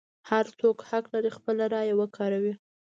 هر 0.29 0.45
څوک 0.59 0.77
حق 0.89 1.05
لري 1.13 1.31
خپله 1.37 1.65
رایه 1.73 1.93
وکاروي. 1.97 2.53